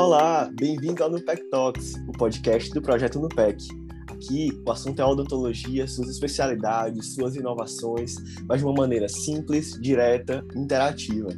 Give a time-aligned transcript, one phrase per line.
[0.00, 3.66] Olá, bem-vindo ao Nupec Talks, o podcast do projeto Nupec.
[4.08, 8.14] Aqui o assunto é odontologia, suas especialidades, suas inovações,
[8.46, 11.30] mas de uma maneira simples, direta, interativa.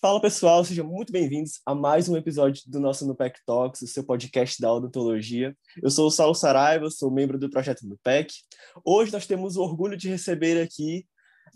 [0.00, 4.04] Fala pessoal, sejam muito bem-vindos a mais um episódio do nosso Nupec Talks, o seu
[4.04, 5.56] podcast da odontologia.
[5.82, 8.32] Eu sou o Saulo Saraiva, sou membro do projeto Nupec.
[8.84, 11.04] Hoje nós temos o orgulho de receber aqui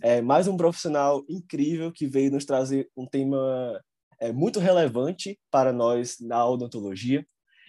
[0.02, 3.80] é, mais um profissional incrível que veio nos trazer um tema
[4.20, 7.24] é, muito relevante para nós na odontologia.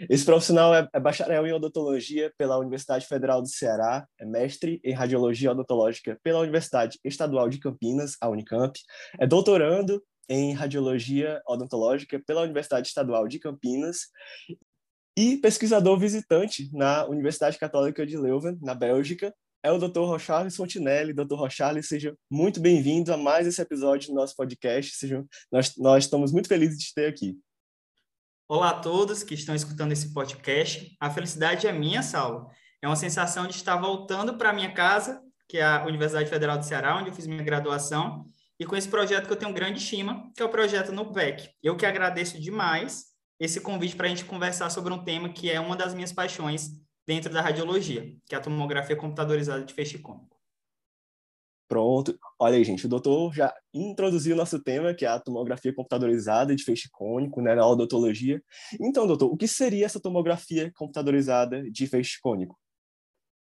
[0.10, 4.94] Esse profissional é, é bacharel em odontologia pela Universidade Federal do Ceará, é mestre em
[4.94, 8.80] radiologia odontológica pela Universidade Estadual de Campinas, a Unicamp,
[9.20, 14.08] é doutorando em radiologia odontológica pela Universidade Estadual de Campinas
[15.18, 20.00] e pesquisador visitante na Universidade Católica de Leuven, na Bélgica, é o Dr.
[20.00, 21.14] Rocharles Fontinelli.
[21.14, 21.36] Dr.
[21.36, 24.96] Rocharles, seja muito bem-vindo a mais esse episódio do nosso podcast.
[24.96, 27.38] Seja, nós, nós estamos muito felizes de ter aqui.
[28.48, 30.96] Olá a todos que estão escutando esse podcast.
[31.00, 32.50] A felicidade é minha, Saulo.
[32.82, 36.66] É uma sensação de estar voltando para minha casa, que é a Universidade Federal do
[36.66, 38.26] Ceará, onde eu fiz minha graduação,
[38.60, 41.50] e com esse projeto que eu tenho grande estima, que é o projeto NUPEC.
[41.62, 43.06] Eu que agradeço demais
[43.40, 46.72] esse convite para a gente conversar sobre um tema que é uma das minhas paixões,
[47.10, 50.38] dentro da radiologia, que é a tomografia computadorizada de feixe cônico.
[51.68, 52.16] Pronto.
[52.38, 56.56] Olha aí, gente, o doutor já introduziu o nosso tema, que é a tomografia computadorizada
[56.56, 58.44] de feixe cônico, né, na odontologia.
[58.80, 62.56] Então, doutor, o que seria essa tomografia computadorizada de feixe cônico?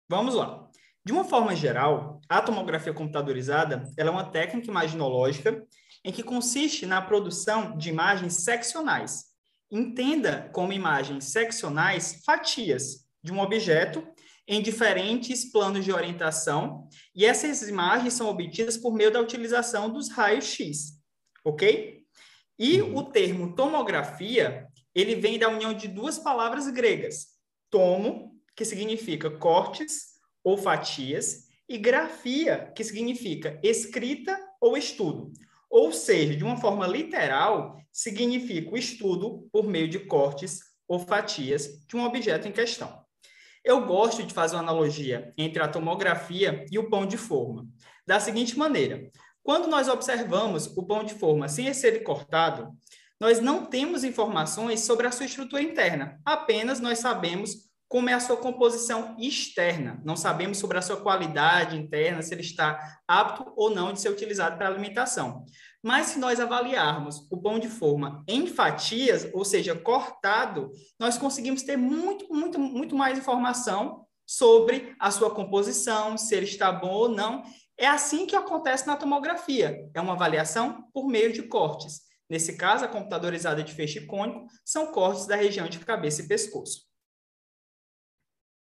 [0.08, 0.70] Vamos lá.
[1.04, 5.68] De uma forma geral, a tomografia computadorizada é uma técnica imaginológica
[6.06, 9.26] em que consiste na produção de imagens seccionais.
[9.70, 14.06] Entenda como imagens seccionais fatias, de um objeto
[14.48, 20.10] em diferentes planos de orientação, e essas imagens são obtidas por meio da utilização dos
[20.10, 21.00] raios X,
[21.46, 22.04] ok?
[22.58, 22.98] E uhum.
[22.98, 27.28] o termo tomografia, ele vem da união de duas palavras gregas,
[27.70, 35.32] tomo, que significa cortes ou fatias, e grafia, que significa escrita ou estudo.
[35.70, 41.86] Ou seja, de uma forma literal, significa o estudo por meio de cortes ou fatias
[41.88, 43.08] de um objeto em questão.
[43.70, 47.68] Eu gosto de fazer uma analogia entre a tomografia e o pão de forma.
[48.04, 49.12] Da seguinte maneira:
[49.44, 52.76] quando nós observamos o pão de forma sem ser cortado,
[53.22, 58.20] nós não temos informações sobre a sua estrutura interna, apenas nós sabemos como é a
[58.20, 60.02] sua composição externa.
[60.04, 64.10] Não sabemos sobre a sua qualidade interna, se ele está apto ou não de ser
[64.10, 65.46] utilizado para alimentação.
[65.82, 71.64] Mas se nós avaliarmos o pão de forma em fatias, ou seja, cortado, nós conseguimos
[71.64, 77.10] ter muito, muito, muito mais informação sobre a sua composição, se ele está bom ou
[77.10, 77.44] não.
[77.78, 79.90] É assim que acontece na tomografia.
[79.94, 82.02] É uma avaliação por meio de cortes.
[82.30, 86.88] Nesse caso, a computadorizada de feixe cônico são cortes da região de cabeça e pescoço.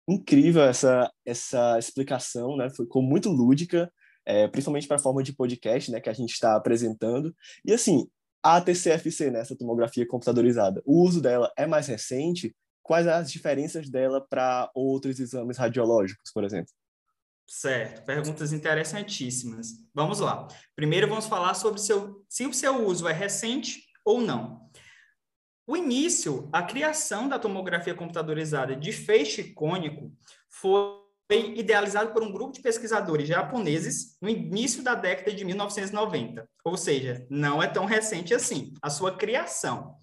[0.10, 2.70] Incrível essa, essa explicação, né?
[2.70, 3.92] Ficou muito lúdica
[4.26, 7.36] é, principalmente para a forma de podcast né, que a gente está apresentando.
[7.66, 8.08] E assim,
[8.44, 12.56] a TCFC, né, essa tomografia computadorizada, o uso dela é mais recente?
[12.82, 16.72] Quais as diferenças dela para outros exames radiológicos, por exemplo?
[17.48, 19.74] Certo, perguntas interessantíssimas.
[19.94, 20.48] Vamos lá.
[20.76, 24.70] Primeiro vamos falar sobre seu, se o seu uso é recente ou não.
[25.68, 30.12] O início, a criação da tomografia computadorizada de feixe cônico
[30.50, 31.01] foi
[31.31, 36.46] foi idealizado por um grupo de pesquisadores japoneses no início da década de 1990.
[36.66, 39.96] Ou seja, não é tão recente assim, a sua criação.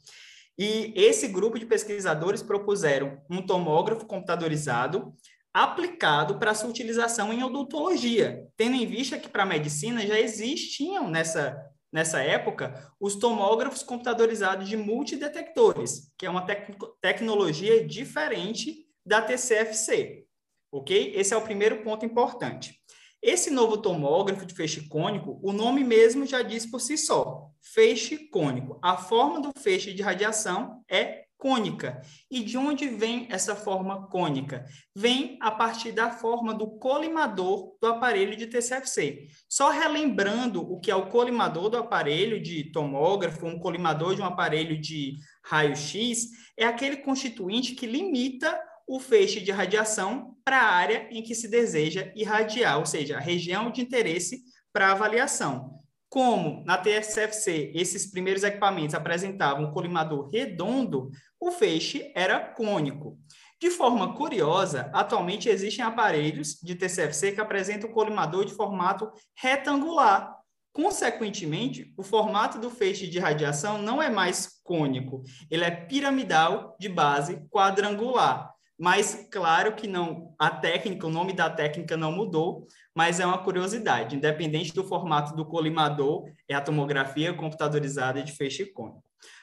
[0.59, 5.13] E esse grupo de pesquisadores propuseram um tomógrafo computadorizado
[5.53, 11.11] aplicado para sua utilização em odontologia, tendo em vista que para a medicina já existiam
[11.11, 11.63] nessa,
[11.93, 20.28] nessa época os tomógrafos computadorizados de multidetectores, que é uma tec tecnologia diferente da TCFC
[20.71, 21.13] ok?
[21.15, 22.79] Esse é o primeiro ponto importante.
[23.21, 28.29] Esse novo tomógrafo de feixe cônico, o nome mesmo já diz por si só, feixe
[28.31, 28.79] cônico.
[28.83, 32.01] A forma do feixe de radiação é cônica.
[32.31, 34.65] E de onde vem essa forma cônica?
[34.95, 39.27] Vem a partir da forma do colimador do aparelho de TCFC.
[39.49, 44.27] Só relembrando o que é o colimador do aparelho de tomógrafo, um colimador de um
[44.27, 51.07] aparelho de raio-x, é aquele constituinte que limita o feixe de radiação para a área
[51.11, 54.43] em que se deseja irradiar, ou seja, a região de interesse
[54.73, 55.79] para avaliação.
[56.09, 63.19] Como na TSFC esses primeiros equipamentos apresentavam um colimador redondo, o feixe era cônico.
[63.61, 70.39] De forma curiosa, atualmente existem aparelhos de TCFC que apresentam colimador de formato retangular,
[70.79, 76.89] Consequentemente, o formato do feixe de radiação não é mais cônico, ele é piramidal de
[76.89, 78.55] base quadrangular.
[78.79, 83.43] Mas claro que não, a técnica, o nome da técnica não mudou, mas é uma
[83.43, 84.15] curiosidade.
[84.15, 89.03] Independente do formato do colimador, é a tomografia computadorizada de feixe cônico.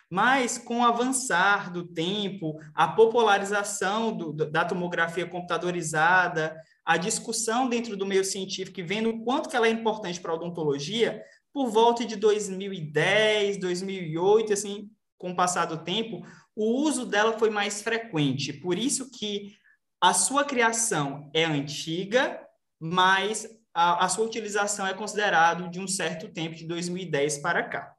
[0.10, 6.56] Mas, com o avançar do tempo, a popularização do, da tomografia computadorizada,
[6.86, 10.32] a discussão dentro do meio científico e vendo o quanto que ela é importante para
[10.32, 11.22] a odontologia,
[11.52, 16.22] por volta de 2010, 2008, assim, com o passar do tempo,
[16.56, 18.54] o uso dela foi mais frequente.
[18.54, 19.56] Por isso que
[20.02, 22.40] a sua criação é antiga,
[22.80, 27.96] mas a, a sua utilização é considerado de um certo tempo, de 2010 para cá.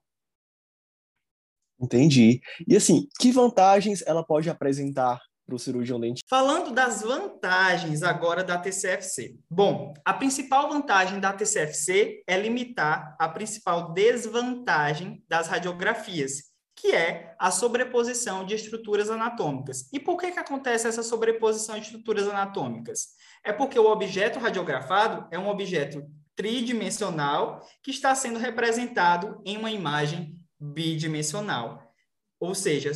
[1.78, 2.40] Entendi.
[2.66, 6.26] E assim, que vantagens ela pode apresentar para o cirurgião dentista?
[6.28, 9.38] Falando das vantagens agora da TCFC.
[9.48, 16.50] Bom, a principal vantagem da TCFC é limitar a principal desvantagem das radiografias,
[16.86, 19.88] que é a sobreposição de estruturas anatômicas.
[19.92, 23.08] E por que, que acontece essa sobreposição de estruturas anatômicas?
[23.44, 29.72] É porque o objeto radiografado é um objeto tridimensional que está sendo representado em uma
[29.72, 31.92] imagem bidimensional.
[32.38, 32.92] Ou seja,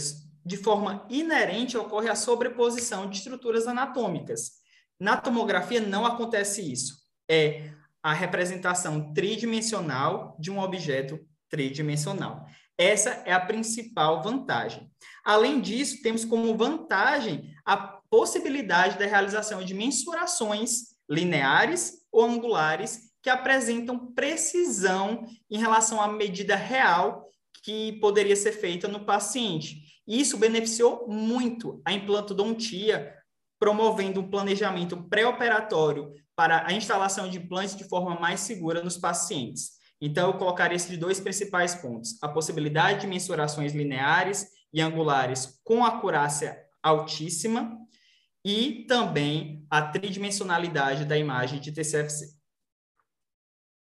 [0.47, 4.53] de forma inerente ocorre a sobreposição de estruturas anatômicas.
[5.01, 6.95] Na tomografia não acontece isso.
[7.29, 12.47] É a representação tridimensional de um objeto tridimensional.
[12.81, 14.91] Essa é a principal vantagem.
[15.23, 23.29] Além disso, temos como vantagem a possibilidade da realização de mensurações lineares ou angulares que
[23.29, 27.29] apresentam precisão em relação à medida real
[27.63, 29.83] que poderia ser feita no paciente.
[30.09, 33.15] Isso beneficiou muito a implantodontia,
[33.59, 39.80] promovendo um planejamento pré-operatório para a instalação de implantes de forma mais segura nos pacientes.
[40.01, 45.85] Então, eu colocaria esses dois principais pontos: a possibilidade de mensurações lineares e angulares com
[45.85, 47.79] acurácia altíssima
[48.45, 52.35] e também a tridimensionalidade da imagem de TCFC.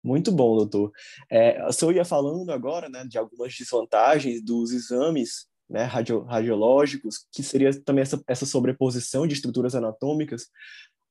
[0.04, 0.92] Muito bom, doutor.
[1.32, 7.42] É, senhor ia falando agora né, de algumas desvantagens dos exames né, radio, radiológicos, que
[7.42, 10.48] seria também essa, essa sobreposição de estruturas anatômicas.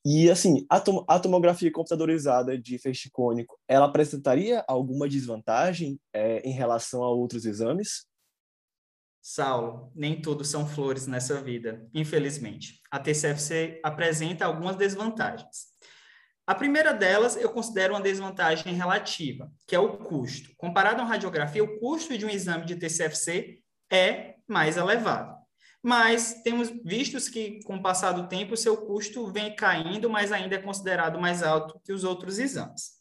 [0.04, 6.40] E, assim, a, tom, a tomografia computadorizada de feixe cônico, ela apresentaria alguma desvantagem é,
[6.40, 8.04] em relação a outros exames?
[9.20, 12.80] Saulo, nem tudo são flores nessa vida, infelizmente.
[12.90, 15.72] A TCFC apresenta algumas desvantagens.
[16.44, 20.52] A primeira delas eu considero uma desvantagem relativa, que é o custo.
[20.56, 23.60] Comparado uma radiografia, o custo de um exame de TCFC
[23.92, 25.41] é mais elevado.
[25.82, 30.30] Mas temos visto que, com o passar do tempo, o seu custo vem caindo, mas
[30.30, 32.92] ainda é considerado mais alto que os outros exames.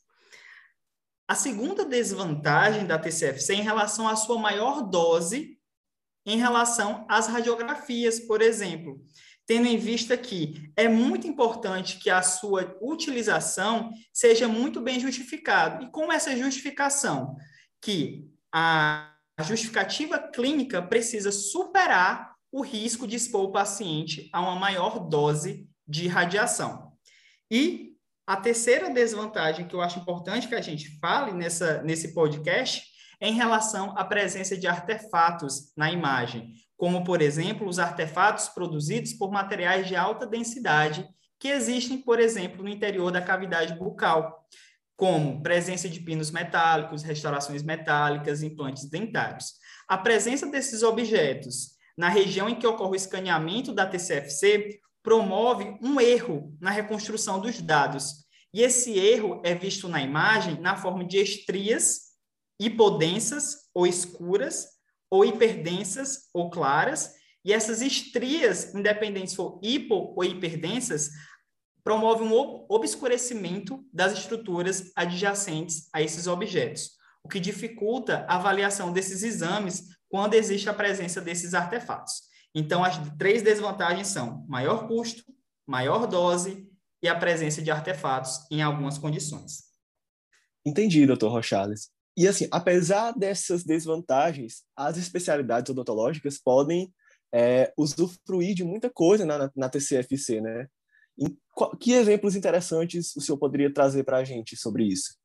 [1.28, 5.58] A segunda desvantagem da TCFC é em relação à sua maior dose
[6.26, 9.00] em relação às radiografias, por exemplo
[9.52, 15.84] tendo em vista que é muito importante que a sua utilização seja muito bem justificada.
[15.84, 17.36] E como essa justificação?
[17.82, 25.00] Que a justificativa clínica precisa superar o risco de expor o paciente a uma maior
[25.00, 26.92] dose de radiação.
[27.50, 27.92] E
[28.28, 32.84] a terceira desvantagem que eu acho importante que a gente fale nessa, nesse podcast
[33.20, 39.14] é em relação à presença de artefatos na imagem como, por exemplo, os artefatos produzidos
[39.14, 41.08] por materiais de alta densidade
[41.40, 44.44] que existem, por exemplo, no interior da cavidade bucal,
[44.96, 49.54] como presença de pinos metálicos, restaurações metálicas, implantes dentários.
[49.88, 56.02] A presença desses objetos na região em que ocorre o escaneamento da TCFC promove um
[56.02, 58.26] erro na reconstrução dos dados.
[58.52, 62.14] E esse erro é visto na imagem na forma de estrias
[62.60, 64.66] hipodensas ou escuras
[65.12, 67.14] ou hiperdensas ou claras,
[67.46, 71.12] e essas estrias, independentes se for hipo ou hiperdensas,
[71.84, 76.94] promovem um obscurecimento das estruturas adjacentes a esses objetos,
[77.24, 82.30] o que dificulta a avaliação desses exames quando existe a presença desses artefatos.
[82.54, 85.24] Então, as três desvantagens são maior custo,
[85.66, 86.70] maior dose
[87.02, 89.72] e a presença de artefatos em algumas condições.
[90.66, 91.90] Entendi, doutor Rochales.
[92.16, 96.94] E assim, apesar dessas desvantagens, as especialidades odontológicas podem
[97.34, 100.68] é, usufruir de muita coisa na, na TCFC, né?
[101.80, 105.16] que exemplos interessantes o senhor poderia trazer para a gente sobre isso?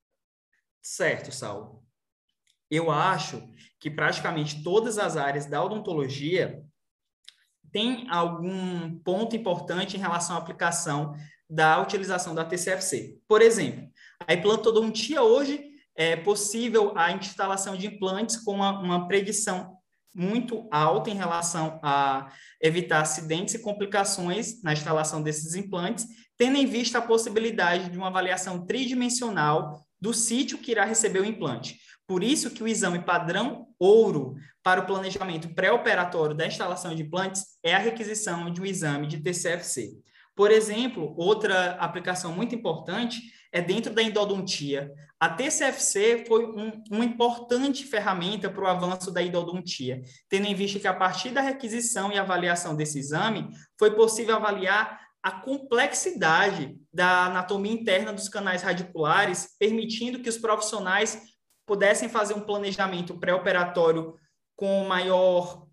[0.83, 1.86] Certo, Saulo.
[2.71, 3.43] Eu acho
[3.79, 6.63] que praticamente todas as áreas da odontologia
[7.73, 11.15] têm algum ponto importante em relação à aplicação
[11.49, 13.19] da utilização da TCFC.
[13.29, 13.89] Por exemplo,
[14.27, 15.63] a implantodontia hoje
[15.95, 19.77] é possível a instalação de implantes com uma, uma predição
[20.15, 26.07] muito alta em relação a evitar acidentes e complicações na instalação desses implantes,
[26.39, 31.25] tendo em vista a possibilidade de uma avaliação tridimensional do sítio que irá receber o
[31.25, 31.79] implante.
[32.07, 37.43] Por isso que o exame padrão ouro para o planejamento pré-operatório da instalação de implantes
[37.63, 39.99] é a requisição de um exame de TCFC.
[40.35, 44.93] Por exemplo, outra aplicação muito importante é dentro da endodontia.
[45.19, 50.79] A TCFC foi um, uma importante ferramenta para o avanço da endodontia, tendo em vista
[50.79, 53.49] que a partir da requisição e avaliação desse exame,
[53.79, 61.21] foi possível avaliar a complexidade da anatomia interna dos canais radiculares, permitindo que os profissionais
[61.67, 64.15] pudessem fazer um planejamento pré-operatório
[64.55, 65.67] com maior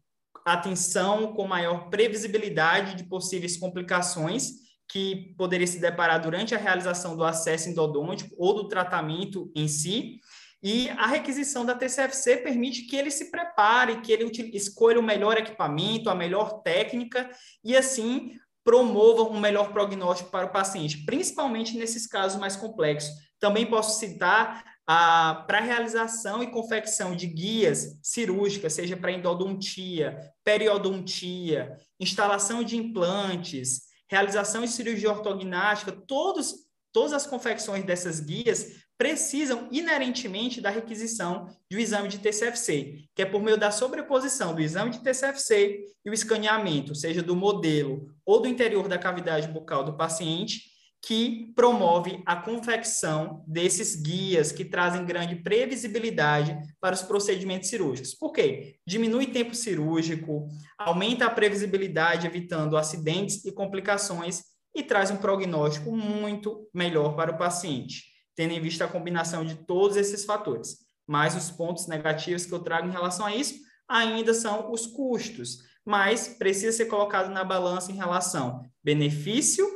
[0.43, 4.53] atenção, com maior previsibilidade de possíveis complicações
[4.89, 10.19] que poderia se deparar durante a realização do acesso endodôntico ou do tratamento em si.
[10.63, 15.37] E a requisição da TCFC permite que ele se prepare, que ele escolha o melhor
[15.37, 17.29] equipamento, a melhor técnica
[17.63, 23.11] e assim promova um melhor prognóstico para o paciente, principalmente nesses casos mais complexos.
[23.39, 31.77] Também posso citar para a realização e confecção de guias cirúrgicas, seja para endodontia, periodontia,
[31.99, 36.53] instalação de implantes, realização de cirurgia ortognática, todos,
[36.91, 43.21] todas as confecções dessas guias precisam inerentemente da requisição de um exame de TCFC, que
[43.21, 48.13] é por meio da sobreposição do exame de TCFC e o escaneamento, seja do modelo
[48.25, 50.73] ou do interior da cavidade bucal do paciente,
[51.05, 58.13] que promove a confecção desses guias que trazem grande previsibilidade para os procedimentos cirúrgicos.
[58.13, 58.77] Por quê?
[58.87, 60.47] Diminui tempo cirúrgico,
[60.77, 67.37] aumenta a previsibilidade, evitando acidentes e complicações e traz um prognóstico muito melhor para o
[67.37, 70.77] paciente, tendo em vista a combinação de todos esses fatores.
[71.07, 73.55] Mas os pontos negativos que eu trago em relação a isso
[73.87, 79.67] ainda são os custos, mas precisa ser colocado na balança em relação benefício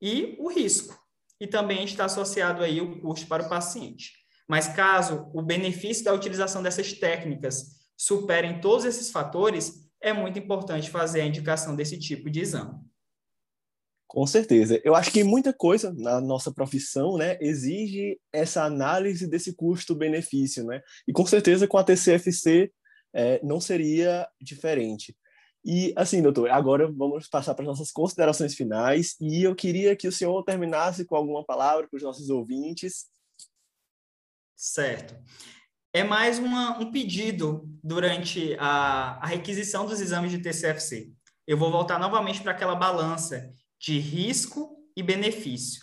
[0.00, 0.98] e o risco.
[1.40, 4.12] E também está associado aí o custo para o paciente.
[4.48, 10.90] Mas caso o benefício da utilização dessas técnicas superem todos esses fatores, é muito importante
[10.90, 12.74] fazer a indicação desse tipo de exame.
[14.10, 14.80] Com certeza.
[14.82, 20.82] Eu acho que muita coisa na nossa profissão, né, exige essa análise desse custo-benefício, né?
[21.06, 22.72] E com certeza com a TCFC
[23.14, 25.16] é, não seria diferente.
[25.64, 30.08] E assim, doutor, agora vamos passar para as nossas considerações finais e eu queria que
[30.08, 33.04] o senhor terminasse com alguma palavra para os nossos ouvintes.
[34.56, 35.14] Certo.
[35.92, 41.12] É mais uma, um pedido durante a, a requisição dos exames de TCFC.
[41.46, 45.82] Eu vou voltar novamente para aquela balança de risco e benefício.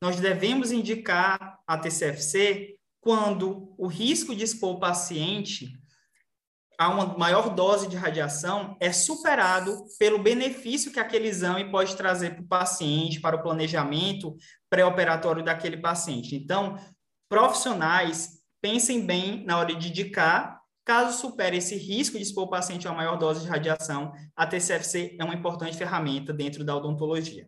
[0.00, 5.72] Nós devemos indicar a TCFC quando o risco de expor o paciente
[6.78, 12.36] a uma maior dose de radiação é superado pelo benefício que aquele exame pode trazer
[12.36, 14.36] para o paciente, para o planejamento
[14.70, 16.36] pré-operatório daquele paciente.
[16.36, 16.78] Então,
[17.28, 20.57] profissionais, pensem bem na hora de indicar.
[20.88, 24.46] Caso supere esse risco de expor o paciente a uma maior dose de radiação, a
[24.46, 27.46] TCFC é uma importante ferramenta dentro da odontologia.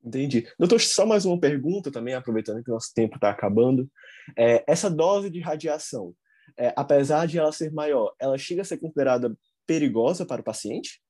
[0.00, 0.46] Entendi.
[0.56, 3.90] Doutor, só mais uma pergunta também, aproveitando que o nosso tempo está acabando.
[4.38, 6.14] É, essa dose de radiação,
[6.56, 11.02] é, apesar de ela ser maior, ela chega a ser considerada perigosa para o paciente?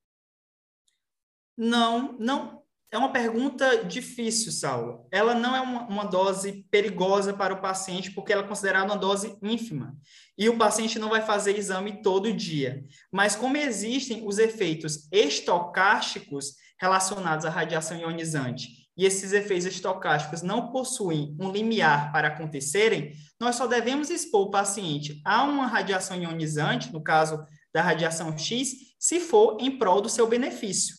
[1.55, 2.64] Não, não.
[2.95, 5.05] É uma pergunta difícil, Saulo.
[5.11, 8.95] Ela não é uma, uma, dose perigosa para o paciente, porque ela é considerada uma
[8.95, 9.93] dose ínfima.
[10.37, 12.85] E o paciente não vai fazer exame todo dia.
[13.11, 20.71] Mas como existem os efeitos estocásticos relacionados à radiação ionizante e esses efeitos estocásticos não
[20.71, 26.93] possuem um limiar para acontecerem, nós só devemos expor o paciente a uma radiação ionizante,
[26.93, 30.95] no caso da radiação X, se for em prol do seu benefício,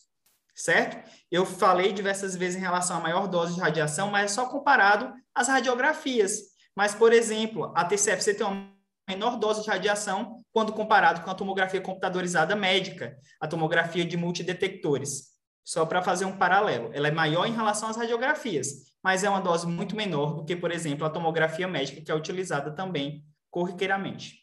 [0.56, 1.08] certo?
[1.30, 5.12] Eu falei diversas vezes em relação à maior dose de radiação, mas é só comparado
[5.34, 6.38] às radiografias.
[6.74, 8.74] Mas, por exemplo, a TCFC tem uma
[9.08, 15.36] menor dose de radiação quando comparado com a tomografia computadorizada médica, a tomografia de multidetectores
[15.64, 16.90] só para fazer um paralelo.
[16.92, 20.56] Ela é maior em relação às radiografias, mas é uma dose muito menor do que,
[20.56, 24.40] por exemplo, a tomografia médica, que é utilizada também corriqueiramente.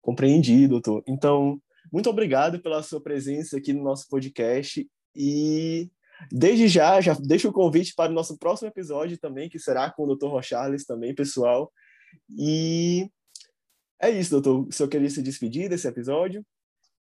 [0.00, 1.02] Compreendi, doutor.
[1.06, 1.60] Então,
[1.92, 5.90] muito obrigado pela sua presença aqui no nosso podcast e
[6.30, 10.04] desde já, já deixo o convite para o nosso próximo episódio também, que será com
[10.04, 10.26] o Dr.
[10.26, 11.72] Rochales também, pessoal.
[12.36, 13.08] E
[14.00, 14.66] é isso, doutor.
[14.68, 16.44] O senhor queria se despedir desse episódio?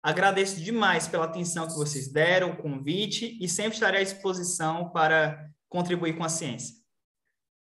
[0.01, 5.49] Agradeço demais pela atenção que vocês deram, o convite, e sempre estarei à disposição para
[5.67, 6.78] contribuir com a ciência.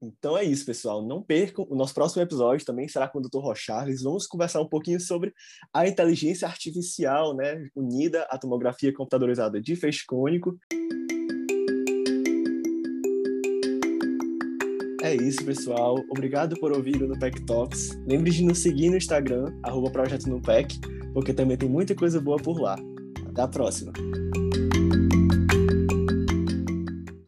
[0.01, 1.05] Então é isso, pessoal.
[1.05, 1.65] Não percam.
[1.69, 3.39] O nosso próximo episódio também será com o Dr.
[3.39, 4.03] Rocharles.
[4.03, 5.33] Vamos conversar um pouquinho sobre
[5.73, 10.57] a inteligência artificial, né, unida à tomografia computadorizada de feixe cônico.
[15.05, 16.03] É isso, pessoal.
[16.09, 17.91] Obrigado por ouvir o Nupec Talks.
[18.07, 20.79] Lembre de nos seguir no Instagram, arroba Projeto Nupec,
[21.13, 22.75] porque também tem muita coisa boa por lá.
[23.27, 23.93] Até a próxima!